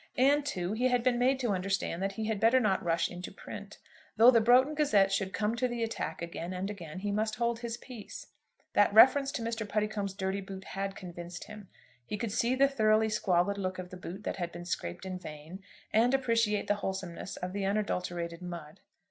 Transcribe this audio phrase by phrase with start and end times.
[0.17, 3.31] And, too, he had been made to understand that he had better not rush into
[3.31, 3.77] print.
[4.17, 7.59] Though the 'Broughton Gazette' should come to the attack again and again, he must hold
[7.59, 8.25] his peace.
[8.73, 9.63] That reference to Mr.
[9.69, 11.67] Puddicombe's dirty boot had convinced him.
[12.03, 15.19] He could see the thoroughly squalid look of the boot that had been scraped in
[15.19, 15.61] vain,
[15.93, 18.79] and appreciate the wholesomeness of the unadulterated mud.